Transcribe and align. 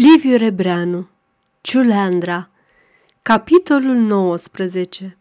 Liviu 0.00 0.36
Rebreanu 0.36 1.08
Ciuleandra 1.60 2.48
Capitolul 3.22 3.96
19 3.96 5.16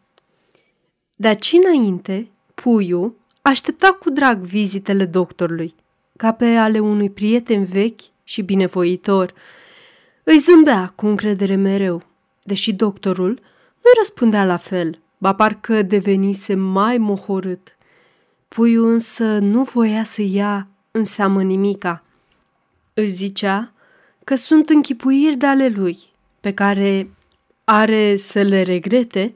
De 1.15 1.27
aici 1.27 1.51
înainte, 1.63 2.29
Puiu 2.53 3.15
aștepta 3.41 3.97
cu 3.99 4.09
drag 4.09 4.37
vizitele 4.37 5.05
doctorului, 5.05 5.75
ca 6.17 6.31
pe 6.31 6.45
ale 6.45 6.79
unui 6.79 7.09
prieten 7.09 7.65
vechi 7.65 8.01
și 8.23 8.41
binevoitor. 8.41 9.33
Îi 10.23 10.37
zâmbea 10.37 10.91
cu 10.95 11.07
încredere 11.07 11.55
mereu, 11.55 12.03
deși 12.43 12.73
doctorul 12.73 13.29
nu 13.75 13.91
răspundea 13.97 14.45
la 14.45 14.57
fel, 14.57 14.99
ba 15.17 15.35
parcă 15.35 15.81
devenise 15.81 16.55
mai 16.55 16.97
mohorât. 16.97 17.77
Puiu 18.47 18.85
însă 18.85 19.37
nu 19.37 19.63
voia 19.63 20.03
să 20.03 20.21
ia 20.21 20.67
în 20.91 21.03
seamă 21.03 21.43
nimica. 21.43 22.03
Își 22.93 23.11
zicea 23.11 23.73
că 24.29 24.35
sunt 24.35 24.69
închipuiri 24.69 25.35
de 25.35 25.45
ale 25.45 25.67
lui, 25.67 25.97
pe 26.39 26.53
care 26.53 27.09
are 27.63 28.15
să 28.15 28.41
le 28.41 28.61
regrete, 28.61 29.33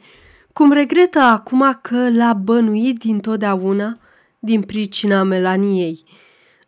cum 0.52 0.72
regretă 0.72 1.20
acum 1.20 1.80
că 1.82 2.10
l-a 2.10 2.34
bănuit 2.34 3.00
dintotdeauna 3.00 4.00
din 4.40 4.62
pricina 4.62 5.24
Melaniei. 5.24 6.04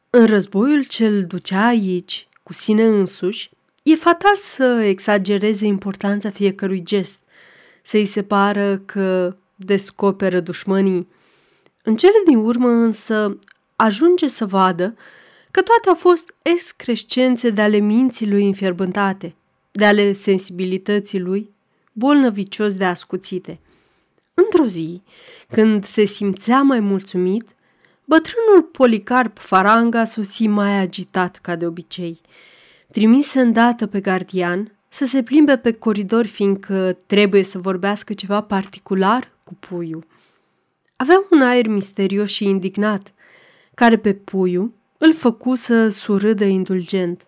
În 0.09 0.25
războiul 0.25 0.83
ce-l 0.83 1.25
ducea 1.25 1.65
aici, 1.65 2.27
cu 2.43 2.53
sine 2.53 2.85
însuși, 2.85 3.49
e 3.83 3.95
fatal 3.95 4.35
să 4.35 4.63
exagereze 4.63 5.65
importanța 5.65 6.29
fiecărui 6.29 6.83
gest, 6.83 7.19
să-i 7.81 8.05
se 8.05 8.23
pară 8.23 8.77
că 8.77 9.35
descoperă 9.55 10.39
dușmanii. 10.39 11.07
În 11.83 11.95
cele 11.95 12.21
din 12.25 12.37
urmă 12.37 12.69
însă 12.69 13.39
ajunge 13.75 14.27
să 14.27 14.45
vadă 14.45 14.95
că 15.55 15.61
toate 15.61 15.89
au 15.89 15.95
fost 15.95 16.33
excrescențe 16.41 17.49
de 17.49 17.61
ale 17.61 17.77
minții 17.77 18.29
lui 18.29 18.45
înfierbântate, 18.45 19.35
de 19.71 19.85
ale 19.85 20.13
sensibilității 20.13 21.19
lui, 21.19 21.49
bolnăvicios 21.91 22.75
de 22.75 22.85
ascuțite. 22.85 23.59
Într-o 24.33 24.65
zi, 24.65 25.01
când 25.47 25.85
se 25.85 26.05
simțea 26.05 26.61
mai 26.61 26.79
mulțumit, 26.79 27.47
bătrânul 28.05 28.61
Policarp 28.71 29.37
Faranga 29.37 30.03
sosi 30.03 30.47
mai 30.47 30.79
agitat 30.79 31.37
ca 31.37 31.55
de 31.55 31.65
obicei. 31.65 32.19
Trimise 32.91 33.39
îndată 33.39 33.87
pe 33.87 33.99
gardian 33.99 34.71
să 34.89 35.05
se 35.05 35.23
plimbe 35.23 35.57
pe 35.57 35.71
coridor, 35.71 36.25
fiindcă 36.25 36.97
trebuie 37.05 37.43
să 37.43 37.57
vorbească 37.57 38.13
ceva 38.13 38.41
particular 38.41 39.31
cu 39.43 39.53
puiul. 39.53 40.05
Avea 40.95 41.23
un 41.31 41.41
aer 41.41 41.67
misterios 41.67 42.29
și 42.29 42.43
indignat, 42.43 43.13
care 43.73 43.97
pe 43.97 44.13
puiul 44.13 44.71
îl 44.97 45.13
făcu 45.13 45.55
să 45.55 45.89
surâdă 45.89 46.43
indulgent. 46.43 47.27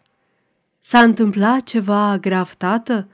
S-a 0.79 1.01
întâmplat 1.01 1.63
ceva 1.63 2.17
grav, 2.17 2.53
tată? 2.53 3.07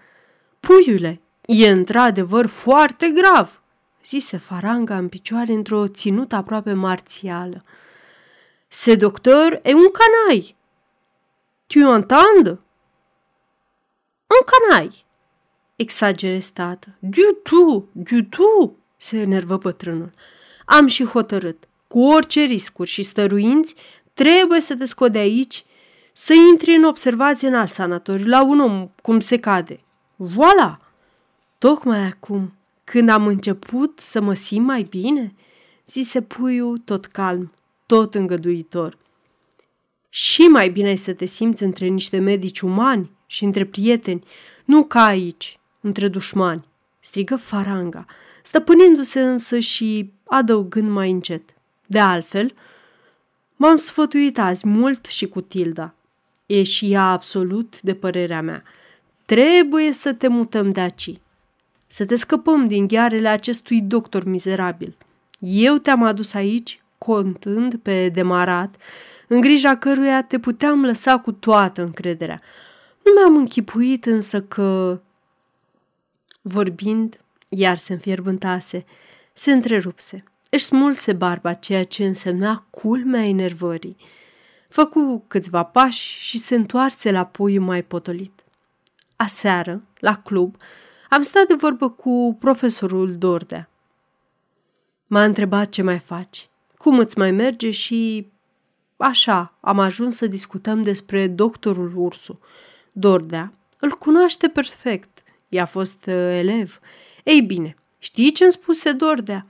Puiule, 0.60 1.22
e 1.46 1.70
într-adevăr 1.70 2.48
foarte 2.48 3.10
grav, 3.10 3.62
zise 4.06 4.38
Faranga 4.38 4.98
în 4.98 5.08
picioare 5.08 5.54
într-o 5.54 5.88
ținută 5.88 6.36
aproape 6.36 6.74
marțială. 6.74 7.62
Se 8.68 8.96
doctor 8.96 9.60
e 9.64 9.74
un 9.74 9.92
canai. 9.92 10.56
Tu 11.68 11.80
entends? 11.80 12.60
Un 14.28 14.46
canai, 14.46 15.06
exagere 15.76 16.40
tată. 16.54 16.88
Du 17.00 17.32
tu, 17.44 17.90
du 17.92 18.22
tu, 18.22 18.78
se 18.98 19.18
enervă 19.18 19.58
bătrânul. 19.58 20.12
Am 20.66 20.88
și 20.88 21.06
hotărât, 21.06 21.68
cu 21.88 22.00
orice 22.00 22.42
riscuri 22.42 22.90
și 22.90 23.04
stăruinți, 23.04 23.76
Trebuie 24.14 24.60
să 24.60 24.76
te 24.76 24.86
scot 24.86 25.12
de 25.12 25.18
aici, 25.18 25.66
să 26.14 26.34
intri 26.34 26.76
în 26.76 26.84
observație 26.84 27.48
în 27.48 27.56
alt 27.56 27.70
sanatoriu, 27.70 28.28
la 28.28 28.44
un 28.44 28.60
om, 28.60 28.90
cum 29.02 29.20
se 29.20 29.40
cade. 29.40 29.80
Voila! 30.16 30.80
Tocmai 31.58 32.00
acum, 32.00 32.54
când 32.84 33.10
am 33.10 33.28
început 33.28 34.00
să 34.00 34.22
mă 34.22 34.34
simt 34.34 34.66
mai 34.66 34.82
bine, 34.90 35.34
zise 35.88 36.22
puiul 36.22 36.78
tot 36.78 37.06
calm, 37.06 37.52
tot 37.86 38.16
îngăduitor. 38.16 38.98
Și 40.10 40.42
mai 40.42 40.70
bine 40.70 40.88
ai 40.88 40.96
să 40.96 41.14
te 41.14 41.26
simți 41.26 41.64
între 41.64 41.88
niște 41.88 42.20
medici 42.20 42.60
umani 42.60 43.12
și 43.26 43.44
între 43.44 43.66
prieteni, 43.66 44.24
nu 44.66 44.84
ca 44.84 45.04
aici, 45.04 45.60
între 45.82 46.08
dușmani, 46.08 46.66
strigă 47.00 47.36
Faranga, 47.36 48.06
stăpânindu-se 48.44 49.22
însă 49.22 49.60
și 49.60 50.12
adăugând 50.24 50.90
mai 50.90 51.12
încet. 51.12 51.54
De 51.86 52.00
altfel, 52.00 52.54
M-am 53.56 53.76
sfătuit 53.76 54.40
azi 54.40 54.68
mult 54.68 55.06
și 55.06 55.28
cu 55.28 55.42
Tilda. 55.42 55.94
E 56.46 56.64
și 56.64 56.92
ea 56.92 57.04
absolut 57.04 57.82
de 57.82 57.94
părerea 57.94 58.42
mea. 58.42 58.64
Trebuie 59.26 59.92
să 59.92 60.14
te 60.14 60.28
mutăm 60.28 60.72
de 60.72 60.80
aici. 60.80 61.20
Să 61.88 62.06
te 62.06 62.16
scăpăm 62.16 62.68
din 62.68 62.88
ghearele 62.88 63.28
acestui 63.28 63.82
doctor 63.82 64.24
mizerabil. 64.24 64.96
Eu 65.40 65.78
te-am 65.78 66.04
adus 66.04 66.34
aici, 66.34 66.82
contând 66.98 67.76
pe 67.76 68.10
demarat, 68.10 68.76
în 69.28 69.42
grija 69.42 69.78
căruia 69.78 70.24
te 70.24 70.40
puteam 70.40 70.86
lăsa 70.86 71.20
cu 71.20 71.32
toată 71.32 71.82
încrederea. 71.82 72.42
Nu 73.04 73.12
mi-am 73.12 73.36
închipuit 73.36 74.06
însă 74.06 74.42
că... 74.42 75.00
Vorbind, 76.42 77.20
iar 77.50 77.78
se 77.78 77.94
înfierbântase, 77.94 78.86
se 79.34 79.52
întrerupse. 79.52 80.24
Își 80.54 80.66
smulse 80.66 81.14
barba, 81.14 81.54
ceea 81.54 81.84
ce 81.84 82.06
însemna 82.06 82.66
culmea 82.70 83.24
enervării. 83.24 83.98
Făcu 84.70 85.24
câțiva 85.28 85.64
pași 85.64 86.20
și 86.20 86.40
se 86.40 86.56
întoarse 86.56 87.12
la 87.12 87.26
puiul 87.26 87.64
mai 87.64 87.84
potolit. 87.84 88.44
Aseară, 89.16 89.82
la 90.00 90.18
club, 90.18 90.56
am 91.10 91.22
stat 91.22 91.48
de 91.48 91.54
vorbă 91.54 91.90
cu 91.90 92.38
profesorul 92.40 93.18
Dordea. 93.18 93.70
M-a 95.08 95.24
întrebat 95.24 95.70
ce 95.70 95.82
mai 95.82 96.00
faci, 96.00 96.50
cum 96.78 97.00
îți 97.00 97.18
mai 97.18 97.32
merge 97.32 97.72
și... 97.72 98.28
Așa, 98.98 99.58
am 99.60 99.80
ajuns 99.80 100.16
să 100.16 100.28
discutăm 100.28 100.84
despre 100.84 101.28
doctorul 101.28 101.94
Ursu. 101.96 102.40
Dordea 102.92 103.54
îl 103.80 103.92
cunoaște 103.92 104.48
perfect, 104.48 105.24
i-a 105.50 105.66
fost 105.66 106.06
uh, 106.06 106.14
elev. 106.14 106.80
Ei 107.24 107.42
bine, 107.42 107.76
știi 108.00 108.32
ce-mi 108.32 108.52
spuse 108.52 108.92
Dordea? 108.92 109.48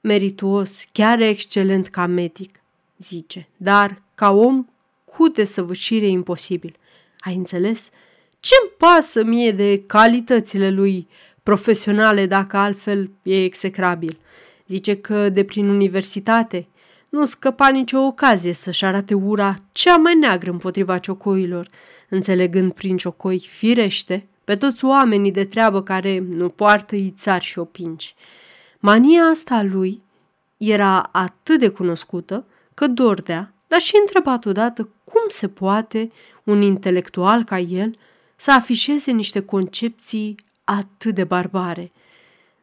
Merituos, 0.00 0.84
chiar 0.92 1.20
excelent 1.20 1.88
ca 1.88 2.06
medic, 2.06 2.60
zice, 2.98 3.48
dar 3.56 4.02
ca 4.14 4.30
om 4.30 4.66
cu 5.04 5.28
desăvârșire 5.28 6.06
imposibil. 6.06 6.76
Ai 7.20 7.34
înțeles? 7.34 7.90
Ce-mi 8.40 8.70
pasă 8.78 9.24
mie 9.24 9.52
de 9.52 9.82
calitățile 9.86 10.70
lui 10.70 11.08
profesionale 11.42 12.26
dacă 12.26 12.56
altfel 12.56 13.10
e 13.22 13.44
execrabil? 13.44 14.18
Zice 14.66 14.96
că 14.96 15.28
de 15.28 15.44
prin 15.44 15.68
universitate 15.68 16.66
nu 17.08 17.24
scăpa 17.24 17.68
nicio 17.68 17.98
ocazie 17.98 18.52
să-și 18.52 18.84
arate 18.84 19.14
ura 19.14 19.54
cea 19.72 19.96
mai 19.96 20.14
neagră 20.14 20.50
împotriva 20.50 20.98
ciocoilor, 20.98 21.68
înțelegând 22.08 22.72
prin 22.72 22.96
ciocoi 22.96 23.46
firește 23.48 24.26
pe 24.44 24.56
toți 24.56 24.84
oamenii 24.84 25.32
de 25.32 25.44
treabă 25.44 25.82
care 25.82 26.18
nu 26.28 26.48
poartă 26.48 26.96
ițari 26.96 27.44
și 27.44 27.58
opinci. 27.58 28.14
Mania 28.78 29.22
asta 29.22 29.54
a 29.54 29.62
lui 29.62 30.02
era 30.56 31.00
atât 31.00 31.58
de 31.58 31.68
cunoscută 31.68 32.44
că 32.74 32.86
Dordea 32.86 33.52
l-a 33.66 33.78
și 33.78 33.96
întrebat 34.00 34.44
odată 34.44 34.88
cum 35.04 35.22
se 35.28 35.48
poate 35.48 36.10
un 36.44 36.62
intelectual 36.62 37.44
ca 37.44 37.58
el 37.58 37.94
să 38.36 38.52
afișeze 38.52 39.10
niște 39.10 39.40
concepții 39.40 40.36
atât 40.64 41.14
de 41.14 41.24
barbare. 41.24 41.92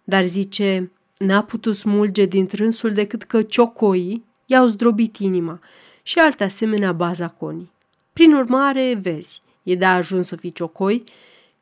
Dar 0.03 0.23
zice, 0.23 0.91
n-a 1.17 1.43
putut 1.43 1.75
smulge 1.75 2.25
din 2.25 2.47
trânsul 2.47 2.93
decât 2.93 3.23
că 3.23 3.41
ciocoii 3.41 4.25
i-au 4.45 4.65
zdrobit 4.65 5.17
inima 5.17 5.59
și 6.03 6.19
alte 6.19 6.43
asemenea 6.43 6.91
bazaconii. 6.91 7.71
Prin 8.13 8.33
urmare, 8.33 8.99
vezi, 9.01 9.41
e 9.63 9.75
de 9.75 9.85
ajuns 9.85 10.27
să 10.27 10.35
fii 10.35 10.51
ciocoi, 10.51 11.03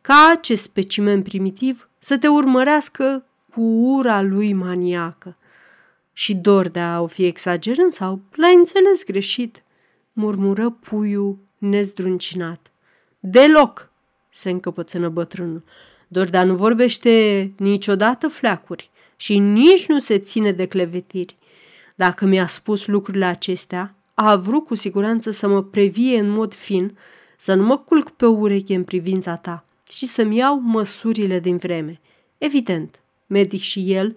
ca 0.01 0.31
acest 0.38 0.62
specimen 0.62 1.22
primitiv 1.22 1.89
să 2.00 2.18
te 2.18 2.27
urmărească 2.27 3.25
cu 3.53 3.61
ura 3.61 4.21
lui 4.21 4.53
maniacă. 4.53 5.38
Și 6.13 6.35
dor 6.35 6.67
de 6.67 6.79
a 6.79 7.01
o 7.01 7.07
fi 7.07 7.25
exagerând 7.25 7.91
sau 7.91 8.21
l-ai 8.35 8.53
înțeles 8.53 9.03
greșit, 9.05 9.63
murmură 10.13 10.69
puiul 10.69 11.38
nezdruncinat. 11.57 12.71
Deloc, 13.19 13.91
se 14.29 14.50
încăpățână 14.50 15.09
bătrânul. 15.09 15.63
Dordea 16.07 16.44
nu 16.44 16.55
vorbește 16.55 17.51
niciodată 17.57 18.27
fleacuri 18.27 18.89
și 19.15 19.38
nici 19.38 19.88
nu 19.88 20.00
se 20.00 20.17
ține 20.17 20.51
de 20.51 20.65
clevetiri. 20.65 21.38
Dacă 21.95 22.25
mi-a 22.25 22.47
spus 22.47 22.88
lucrurile 22.88 23.25
acestea, 23.25 23.95
a 24.13 24.35
vrut 24.35 24.65
cu 24.65 24.75
siguranță 24.75 25.31
să 25.31 25.47
mă 25.47 25.63
previe 25.63 26.19
în 26.19 26.29
mod 26.29 26.53
fin, 26.53 26.97
să 27.38 27.53
nu 27.53 27.63
mă 27.63 27.77
culc 27.77 28.09
pe 28.09 28.25
ureche 28.25 28.75
în 28.75 28.83
privința 28.83 29.35
ta 29.35 29.65
și 29.89 30.05
să-mi 30.05 30.38
iau 30.38 30.59
măsurile 30.59 31.39
din 31.39 31.57
vreme. 31.57 32.00
Evident, 32.38 33.02
medic 33.33 33.62
și 33.62 33.94
el, 33.94 34.07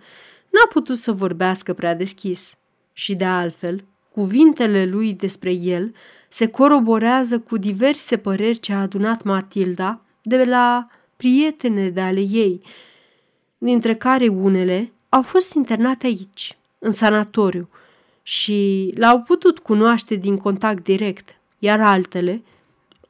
n-a 0.50 0.66
putut 0.72 0.96
să 0.96 1.12
vorbească 1.12 1.72
prea 1.72 1.94
deschis. 1.94 2.56
Și 2.92 3.14
de 3.14 3.24
altfel, 3.24 3.84
cuvintele 4.12 4.84
lui 4.84 5.12
despre 5.12 5.52
el 5.52 5.94
se 6.28 6.46
coroborează 6.46 7.38
cu 7.38 7.56
diverse 7.56 8.16
păreri 8.16 8.58
ce 8.58 8.72
a 8.72 8.80
adunat 8.80 9.22
Matilda 9.22 10.00
de 10.22 10.44
la 10.44 10.88
prietene 11.16 11.88
de 11.88 12.00
ale 12.00 12.20
ei, 12.20 12.60
dintre 13.58 13.94
care 13.94 14.28
unele 14.28 14.92
au 15.08 15.22
fost 15.22 15.52
internate 15.52 16.06
aici, 16.06 16.58
în 16.78 16.90
sanatoriu, 16.90 17.69
și 18.22 18.92
l-au 18.96 19.20
putut 19.20 19.58
cunoaște 19.58 20.14
din 20.14 20.36
contact 20.36 20.84
direct, 20.84 21.28
iar 21.58 21.80
altele 21.80 22.42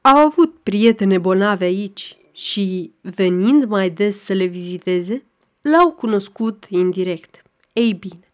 au 0.00 0.17
avut 0.17 0.55
prietene 0.62 1.19
bolnave 1.19 1.64
aici 1.64 2.17
și, 2.32 2.93
venind 3.00 3.64
mai 3.64 3.91
des 3.91 4.19
să 4.25 4.32
le 4.32 4.44
viziteze, 4.44 5.25
l-au 5.71 5.91
cunoscut 5.91 6.65
indirect. 6.69 7.43
Ei 7.73 7.93
bine, 7.93 8.31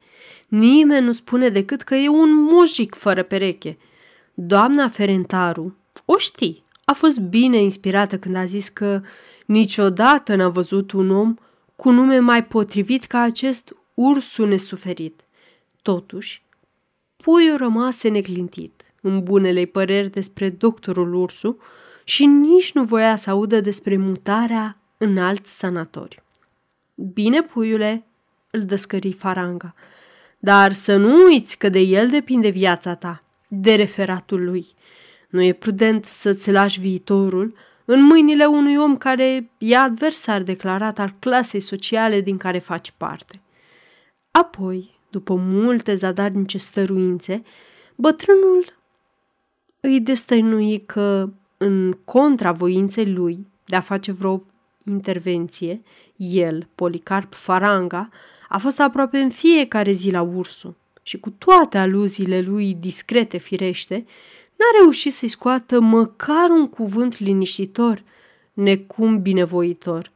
nimeni 0.49 1.07
nu 1.07 1.13
spune 1.13 1.49
decât 1.49 1.83
că 1.83 1.95
e 1.95 2.09
un 2.09 2.35
mujic 2.35 2.95
fără 2.95 3.23
pereche. 3.23 3.79
Doamna 4.35 4.89
Ferentaru 4.89 5.77
o 6.05 6.19
știi, 6.19 6.65
a 6.85 6.93
fost 6.93 7.21
bine 7.21 7.57
inspirată 7.57 8.19
când 8.19 8.37
a 8.37 8.45
zis 8.45 8.69
că 8.69 9.01
niciodată 9.47 10.35
n-a 10.35 10.49
văzut 10.49 10.93
un 10.93 11.11
om 11.11 11.35
cu 11.77 11.91
nume 11.91 12.19
mai 12.19 12.45
potrivit 12.45 13.05
ca 13.05 13.21
acest 13.21 13.77
ursul 13.95 14.49
nesuferit. 14.49 15.21
Totuși, 15.83 16.43
puiul 17.17 17.57
rămase 17.57 18.09
neclintit 18.09 18.83
în 19.01 19.23
bunele 19.23 19.65
păreri 19.65 20.11
despre 20.11 20.51
doctorul 20.51 21.15
Ursu 21.15 21.57
și 22.05 22.27
nici 22.27 22.73
nu 22.73 22.85
voia 22.85 23.17
să 23.17 23.31
audă 23.31 23.61
despre 23.61 23.97
mutarea 23.97 24.77
în 24.99 25.19
alt 25.19 25.47
sanatoriu. 25.47 26.23
Bine, 27.03 27.43
puiule, 27.43 28.05
îl 28.51 28.65
descări 28.65 29.13
faranga, 29.13 29.75
dar 30.39 30.73
să 30.73 30.97
nu 30.97 31.25
uiți 31.25 31.59
că 31.59 31.69
de 31.69 31.79
el 31.79 32.09
depinde 32.11 32.49
viața 32.49 32.95
ta, 32.95 33.23
de 33.49 33.75
referatul 33.75 34.45
lui. 34.45 34.67
Nu 35.29 35.43
e 35.43 35.53
prudent 35.53 36.05
să-ți 36.05 36.51
lași 36.51 36.81
viitorul 36.81 37.55
în 37.85 38.03
mâinile 38.03 38.45
unui 38.45 38.77
om 38.77 38.97
care 38.97 39.51
e 39.59 39.77
adversar 39.77 40.43
declarat 40.43 40.99
al 40.99 41.15
clasei 41.19 41.61
sociale 41.61 42.21
din 42.21 42.37
care 42.37 42.59
faci 42.59 42.93
parte. 42.97 43.41
Apoi, 44.31 44.99
după 45.11 45.35
multe 45.35 45.95
zadarnice 45.95 46.59
stăruințe, 46.59 47.43
bătrânul 47.95 48.65
îi 49.81 50.01
destăinui 50.01 50.83
că, 50.87 51.31
în 51.57 51.93
contra 52.05 52.53
voinței 52.53 53.13
lui 53.13 53.47
de 53.67 53.77
a 53.77 53.81
face 53.81 54.13
vreo 54.13 54.43
intervenție, 54.85 55.83
el, 56.17 56.69
Policarp 56.75 57.35
Faranga, 57.35 58.09
a 58.49 58.59
fost 58.59 58.81
aproape 58.81 59.19
în 59.19 59.31
fiecare 59.31 59.93
zi 59.93 60.11
la 60.11 60.23
ursu 60.23 60.77
și 61.03 61.19
cu 61.19 61.31
toate 61.31 61.79
aluziile 61.79 62.41
lui 62.41 62.75
discrete 62.75 63.39
firește, 63.39 63.95
n-a 64.57 64.79
reușit 64.81 65.13
să-i 65.13 65.29
scoată 65.29 65.81
măcar 65.81 66.51
un 66.51 66.69
cuvânt 66.69 67.19
liniștitor, 67.19 68.03
necum 68.53 69.23
binevoitor. 69.23 70.11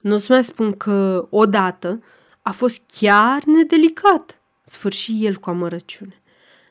Nu-ți 0.00 0.30
mai 0.30 0.44
spun 0.44 0.76
că, 0.76 1.26
odată, 1.30 2.02
a 2.42 2.50
fost 2.50 2.82
chiar 2.98 3.44
nedelicat, 3.44 4.38
sfârși 4.62 5.26
el 5.26 5.36
cu 5.36 5.50
amărăciune. 5.50 6.22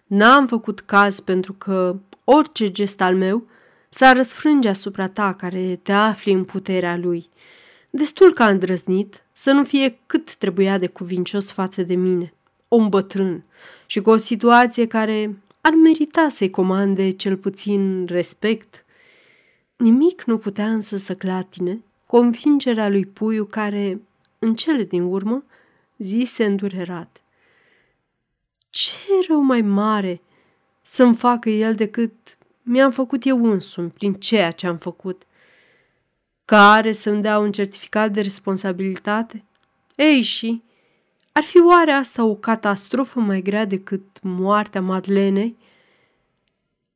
N-am 0.06 0.48
făcut 0.48 0.80
caz 0.80 1.20
pentru 1.20 1.54
că 1.54 1.96
orice 2.24 2.72
gest 2.72 3.02
al 3.02 3.16
meu 3.16 3.48
s-a 3.94 4.12
răsfrânge 4.12 4.70
asupra 4.70 5.08
ta 5.08 5.34
care 5.34 5.80
te 5.82 5.92
afli 5.92 6.32
în 6.32 6.44
puterea 6.44 6.98
lui. 6.98 7.30
Destul 7.90 8.34
că 8.34 8.44
a 8.44 8.50
îndrăznit 8.50 9.24
să 9.32 9.52
nu 9.52 9.64
fie 9.64 10.00
cât 10.06 10.36
trebuia 10.36 10.78
de 10.78 10.88
cuvincios 10.88 11.52
față 11.52 11.84
de 11.84 11.96
mine, 11.96 12.34
om 12.68 12.90
bătrân 12.90 13.44
și 13.86 14.02
cu 14.02 14.10
o 14.10 14.18
situație 14.18 14.88
care 14.88 15.38
ar 15.62 15.74
merita 15.74 16.30
să-i 16.30 16.50
comande 16.50 17.10
cel 17.10 17.38
puțin 17.38 18.06
respect. 18.06 18.86
Nimic 19.76 20.24
nu 20.24 20.38
putea 20.38 20.72
însă 20.72 20.98
să 20.98 21.14
clatine 21.14 21.84
convingerea 22.06 22.90
lui 22.90 23.06
Puiu 23.06 23.46
care, 23.46 24.02
în 24.40 24.56
cele 24.56 24.84
din 24.84 25.02
urmă, 25.02 25.44
zise 25.98 26.46
îndurerat. 26.46 27.22
Ce 28.70 28.98
rău 29.28 29.42
mai 29.42 29.62
mare 29.62 30.22
să-mi 30.82 31.16
facă 31.16 31.50
el 31.50 31.76
decât 31.76 32.14
mi-am 32.64 32.92
făcut 32.92 33.26
eu 33.26 33.52
însumi 33.52 33.90
prin 33.90 34.14
ceea 34.14 34.52
ce 34.52 34.68
am 34.68 34.78
făcut. 34.78 35.24
Care 36.46 36.92
să-mi 36.92 37.22
dea 37.22 37.40
un 37.40 37.52
certificat 37.52 38.12
de 38.12 38.22
responsabilitate? 38.22 39.44
Ei 39.96 40.22
și, 40.22 40.64
ar 41.32 41.44
fi 41.44 41.60
oare 41.62 41.92
asta 41.92 42.24
o 42.24 42.36
catastrofă 42.36 43.20
mai 43.20 43.42
grea 43.42 43.66
decât 43.66 44.02
moartea 44.22 44.82
Madlenei? 44.82 45.58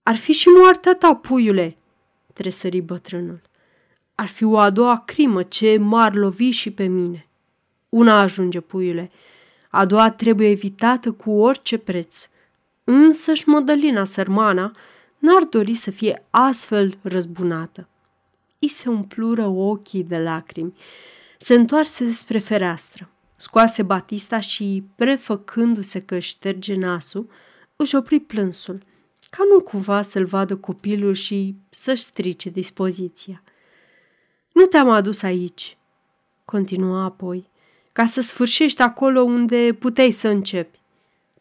Ar 0.03 0.15
fi 0.15 0.31
și 0.31 0.47
moartea 0.47 0.95
ta, 0.95 1.15
puiule, 1.15 1.77
tresări 2.33 2.81
bătrânul. 2.81 3.41
Ar 4.15 4.27
fi 4.27 4.43
o 4.43 4.57
a 4.57 4.69
doua 4.69 5.03
crimă 5.05 5.43
ce 5.43 5.77
m-ar 5.77 6.15
lovi 6.15 6.49
și 6.49 6.71
pe 6.71 6.85
mine. 6.85 7.27
Una 7.89 8.19
ajunge, 8.19 8.59
puiule, 8.59 9.11
a 9.69 9.85
doua 9.85 10.11
trebuie 10.11 10.49
evitată 10.49 11.11
cu 11.11 11.31
orice 11.31 11.77
preț. 11.77 12.29
Însăși 12.83 13.49
Mădălina 13.49 14.03
sărmana 14.03 14.71
n-ar 15.17 15.43
dori 15.43 15.73
să 15.73 15.91
fie 15.91 16.23
astfel 16.29 16.97
răzbunată. 17.01 17.87
I 18.59 18.67
se 18.67 18.89
umplură 18.89 19.45
ochii 19.45 20.03
de 20.03 20.17
lacrimi. 20.17 20.73
Se 21.37 21.53
întoarse 21.53 22.11
spre 22.11 22.39
fereastră, 22.39 23.09
scoase 23.35 23.83
Batista 23.83 24.39
și, 24.39 24.83
prefăcându-se 24.95 26.01
că 26.01 26.15
își 26.15 26.29
șterge 26.29 26.75
nasul, 26.75 27.29
își 27.75 27.95
opri 27.95 28.19
plânsul, 28.19 28.83
ca 29.29 29.43
nu 29.53 29.61
cumva 29.61 30.01
să-l 30.01 30.25
vadă 30.25 30.55
copilul 30.55 31.13
și 31.13 31.55
să-și 31.69 32.01
strice 32.01 32.49
dispoziția. 32.49 33.43
Nu 34.51 34.65
te-am 34.65 34.89
adus 34.89 35.21
aici, 35.21 35.77
continua 36.45 37.03
apoi, 37.03 37.49
ca 37.91 38.05
să 38.05 38.21
sfârșești 38.21 38.81
acolo 38.81 39.21
unde 39.21 39.75
puteai 39.79 40.11
să 40.11 40.27
începi. 40.27 40.79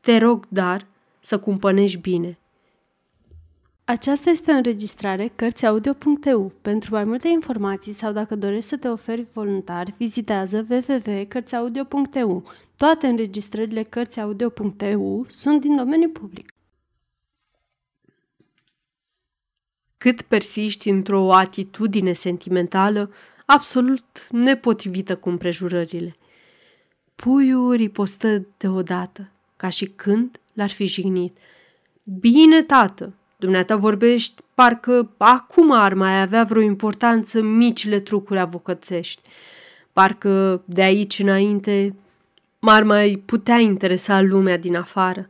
Te 0.00 0.19
rog, 0.19 0.46
dar, 0.49 0.87
să 1.20 1.38
cumpănești 1.38 1.99
bine. 1.99 2.38
Aceasta 3.88 4.31
este 4.31 4.53
o 4.53 4.55
înregistrare 4.55 5.33
Cărțiaudio.eu. 5.37 6.53
Pentru 6.62 6.94
mai 6.94 7.05
multe 7.05 7.29
informații 7.29 7.93
sau 7.93 8.12
dacă 8.12 8.37
dorești 8.37 8.69
să 8.69 8.77
te 8.77 8.88
oferi 8.88 9.27
voluntar, 9.33 9.94
vizitează 9.97 10.67
www.cărțiaudio.eu. 10.71 12.44
Toate 12.77 13.06
înregistrările 13.06 13.83
Cărțiaudio.eu 13.83 15.27
sunt 15.29 15.61
din 15.61 15.77
domeniu 15.77 16.09
public. 16.09 16.50
Cât 19.97 20.23
persiști 20.23 20.89
într-o 20.89 21.35
atitudine 21.35 22.12
sentimentală 22.12 23.13
absolut 23.46 24.29
nepotrivită 24.31 25.17
cu 25.17 25.29
împrejurările– 25.29 26.17
Puiul 27.17 27.72
ripostă 27.72 28.46
deodată, 28.56 29.31
ca 29.56 29.69
și 29.69 29.84
când 29.87 30.41
l-ar 30.53 30.70
fi 30.70 30.87
jignit. 30.87 31.37
Bine, 32.03 32.63
tată, 32.63 33.15
dumneata 33.36 33.76
vorbești, 33.76 34.43
parcă 34.55 35.10
acum 35.16 35.70
ar 35.72 35.94
mai 35.94 36.20
avea 36.20 36.44
vreo 36.44 36.62
importanță 36.62 37.43
micile 37.43 38.00
trucuri 38.00 38.38
avocățești. 38.38 39.20
Parcă 39.93 40.62
de 40.64 40.82
aici 40.82 41.19
înainte 41.19 41.94
m-ar 42.58 42.82
mai 42.82 43.22
putea 43.24 43.58
interesa 43.58 44.20
lumea 44.20 44.56
din 44.56 44.76
afară. 44.76 45.28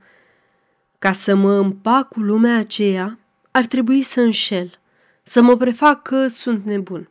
Ca 0.99 1.13
să 1.13 1.35
mă 1.35 1.53
împac 1.53 2.09
cu 2.09 2.21
lumea 2.21 2.57
aceea, 2.59 3.19
ar 3.51 3.65
trebui 3.65 4.03
să 4.03 4.21
înșel, 4.21 4.79
să 5.23 5.43
mă 5.43 5.57
prefac 5.57 6.03
că 6.03 6.27
sunt 6.29 6.65
nebun. 6.65 7.09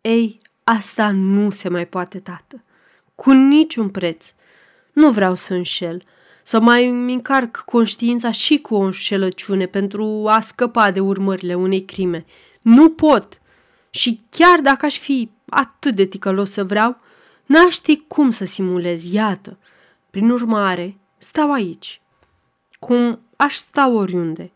Ei, 0.00 0.40
asta 0.64 1.10
nu 1.10 1.50
se 1.50 1.68
mai 1.68 1.86
poate, 1.86 2.18
tată. 2.18 2.62
Cu 3.14 3.30
niciun 3.30 3.88
preț. 3.88 4.32
Nu 4.92 5.10
vreau 5.10 5.34
să 5.34 5.54
înșel, 5.54 6.02
să 6.46 6.60
mai 6.60 6.88
îmi 6.88 7.12
încarc 7.12 7.56
conștiința 7.56 8.30
și 8.30 8.58
cu 8.58 8.74
o 8.74 8.78
înșelăciune 8.78 9.66
pentru 9.66 10.24
a 10.28 10.40
scăpa 10.40 10.90
de 10.90 11.00
urmările 11.00 11.54
unei 11.54 11.84
crime. 11.84 12.24
Nu 12.62 12.90
pot! 12.90 13.40
Și 13.90 14.20
chiar 14.30 14.60
dacă 14.60 14.86
aș 14.86 14.98
fi 14.98 15.30
atât 15.48 15.94
de 15.94 16.04
ticălos 16.04 16.50
să 16.50 16.64
vreau, 16.64 16.98
n-aș 17.46 17.72
ști 17.72 17.96
cum 17.96 18.30
să 18.30 18.44
simulez, 18.44 19.12
iată. 19.12 19.58
Prin 20.10 20.30
urmare, 20.30 20.96
stau 21.16 21.52
aici, 21.52 22.00
cum 22.78 23.20
aș 23.36 23.54
sta 23.54 23.88
oriunde. 23.88 24.52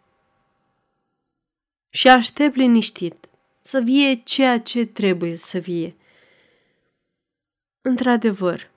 Și 1.89 2.09
aștept 2.09 2.57
liniștit 2.57 3.29
să 3.61 3.81
vie 3.81 4.15
ceea 4.15 4.59
ce 4.59 4.85
trebuie 4.85 5.37
să 5.37 5.59
vie. 5.59 5.97
Într-adevăr, 7.81 8.71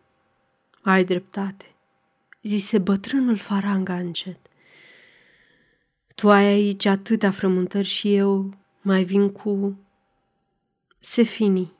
ai 0.82 1.04
dreptate, 1.04 1.73
zise 2.44 2.78
bătrânul 2.78 3.38
faranga 3.38 3.96
încet. 3.96 4.38
Tu 6.16 6.30
ai 6.30 6.46
aici 6.46 6.86
atâtea 6.86 7.32
frământări 7.32 7.88
și 7.88 8.16
eu 8.16 8.54
mai 8.82 9.04
vin 9.04 9.32
cu... 9.32 9.78
Se 11.00 11.24
fini. 11.24 11.72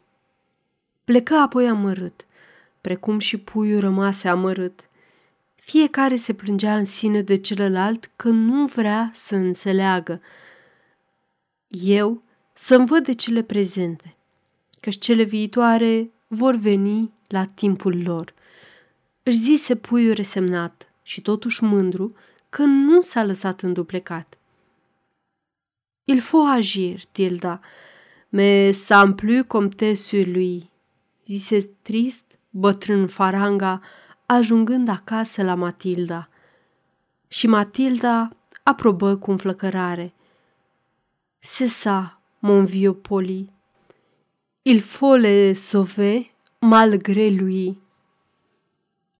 Plecă 1.04 1.36
apoi 1.36 1.68
amărât, 1.68 2.26
precum 2.82 3.20
și 3.20 3.38
puiul 3.38 3.80
rămase 3.80 4.28
amărât. 4.28 4.90
Fiecare 5.56 6.16
se 6.16 6.34
plângea 6.34 6.76
în 6.76 6.84
sine 6.84 7.22
de 7.22 7.36
celălalt 7.36 8.10
că 8.16 8.30
nu 8.30 8.66
vrea 8.66 9.10
să 9.14 9.36
înțeleagă. 9.36 10.22
Eu 11.68 12.24
să-mi 12.54 12.86
văd 12.88 13.04
de 13.04 13.14
cele 13.14 13.42
prezente, 13.42 14.16
căci 14.80 14.98
cele 14.98 15.24
viitoare 15.24 16.12
vor 16.28 16.56
veni 16.56 17.12
la 17.28 17.46
timpul 17.46 18.02
lor. 18.04 18.34
Își 19.24 19.38
zise 19.38 19.76
puiul 19.76 20.14
resemnat 20.14 20.94
și 21.02 21.22
totuși 21.22 21.64
mândru 21.64 22.16
că 22.50 22.64
nu 22.64 23.02
s-a 23.02 23.24
lăsat 23.24 23.62
înduplecat. 23.62 24.38
Il 26.04 26.20
faut 26.20 26.48
agir, 26.48 27.06
Tilda, 27.12 27.60
mais 28.30 28.86
sans 28.86 29.16
plus 29.16 29.44
compter 29.48 29.96
sur 29.96 30.26
lui, 30.26 30.70
zise 31.26 31.70
trist 31.82 32.24
bătrân 32.50 33.08
faranga, 33.08 33.82
ajungând 34.26 34.88
acasă 34.88 35.44
la 35.44 35.56
Matilda. 35.56 36.30
Și 37.28 37.48
Matilda 37.48 38.36
aprobă 38.64 39.16
cu 39.16 39.32
înflăcărare. 39.32 40.14
C'est 41.40 41.72
ça, 41.82 42.22
mon 42.40 42.66
vieux 42.66 42.98
poli. 43.02 43.52
Il 44.62 44.82
faut 44.82 45.20
le 45.20 45.54
sauver 45.54 46.32
malgré 46.60 47.30
lui. 47.30 47.83